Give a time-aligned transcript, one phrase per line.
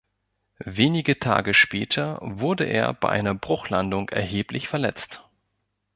[0.65, 5.23] Wenige Tage später wurde er bei einer Bruchlandung erheblich verletzt.